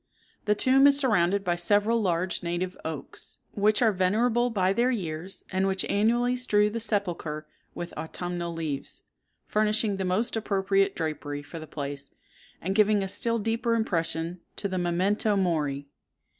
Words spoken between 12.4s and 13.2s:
and giving a